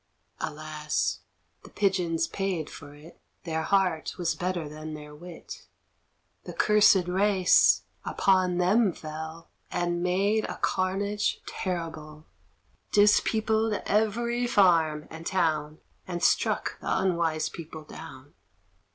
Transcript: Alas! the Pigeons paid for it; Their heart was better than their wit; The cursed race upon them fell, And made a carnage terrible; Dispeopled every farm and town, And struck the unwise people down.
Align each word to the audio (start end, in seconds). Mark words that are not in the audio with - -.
Alas! 0.39 1.19
the 1.63 1.69
Pigeons 1.69 2.25
paid 2.27 2.71
for 2.71 2.95
it; 2.95 3.21
Their 3.43 3.61
heart 3.61 4.15
was 4.17 4.33
better 4.33 4.67
than 4.67 4.95
their 4.95 5.13
wit; 5.13 5.67
The 6.45 6.53
cursed 6.53 7.05
race 7.07 7.83
upon 8.03 8.57
them 8.57 8.93
fell, 8.93 9.49
And 9.69 10.01
made 10.01 10.45
a 10.45 10.57
carnage 10.57 11.39
terrible; 11.45 12.25
Dispeopled 12.91 13.83
every 13.85 14.47
farm 14.47 15.07
and 15.11 15.23
town, 15.23 15.77
And 16.07 16.23
struck 16.23 16.79
the 16.79 16.97
unwise 16.97 17.47
people 17.49 17.83
down. 17.83 18.33